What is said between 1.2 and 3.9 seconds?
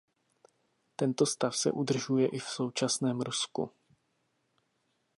stav se udržuje i v současném Rusku.